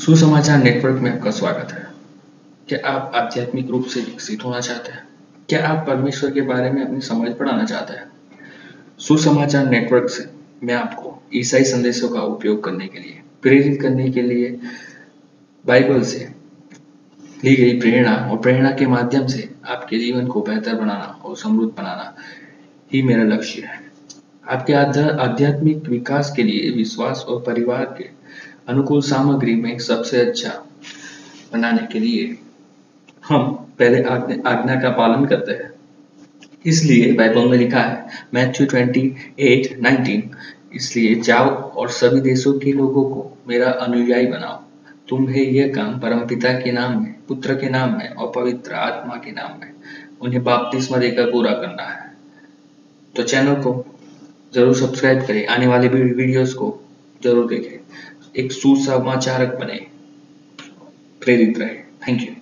[0.00, 1.86] सुसमाचार नेटवर्क में आपका स्वागत है।
[2.68, 5.08] क्या आप आध्यात्मिक रूप से विकसित होना चाहते हैं?
[5.48, 8.12] क्या आप परमेश्वर के बारे में अपनी समझ बढ़ाना चाहते हैं?
[8.98, 10.30] सुसमाचार नेटवर्क से
[10.66, 14.60] मैं आपको ईसाई संदेशों का उपयोग करने के लिए, प्रेरित करने के लिए,
[15.66, 16.34] बाइबल से
[17.44, 21.72] ली गई प्रेरणा और प्रेरणा के माध्यम से आपके जीवन को बेहतर बनाना और समृद्ध
[21.72, 22.16] बनाना
[22.92, 23.89] ही मेरा लक्ष्य है।
[24.44, 28.04] आपके आध्यात्मिक विकास के लिए विश्वास और परिवार के
[28.68, 30.50] अनुकूल सामग्री में सबसे अच्छा
[31.52, 32.36] बनाने के लिए
[33.28, 35.70] हम पहले आज्ञा का पालन करते हैं।
[36.66, 40.30] इसलिए बाइबल में लिखा है, मैथ्यू ट्वेंटी एट नाइनटीन,
[40.74, 44.60] इसलिए जाओ और सभी देशों के लोगों को मेरा अनुयायी बनाओ।
[45.08, 49.32] तुम्हें यह काम परमपिता के नाम में, पुत्र के नाम में और पवित्र आत्मा के
[49.32, 49.72] नाम में,
[50.20, 52.08] उन्हें बाप्तिस्मा देकर पूरा करना है।
[53.14, 53.72] तो चैनल को
[54.52, 56.68] ज़रूर सब्सक्राइब करें। आने वाले भी वीडियोस को
[57.20, 57.78] ज़रूर देखें।
[58.36, 59.78] एक सुसमाचारक बने।
[61.22, 61.74] प्रेरित रहे।
[62.06, 62.34] Thank you